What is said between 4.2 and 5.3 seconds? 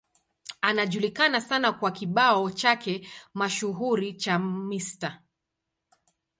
Mr.